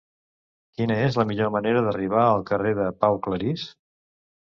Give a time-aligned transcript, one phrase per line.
[0.79, 3.73] Quina és la millor manera d'arribar al carrer de Pau Claris?